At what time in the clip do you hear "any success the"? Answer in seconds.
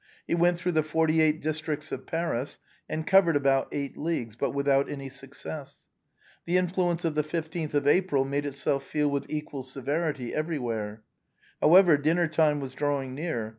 4.89-6.57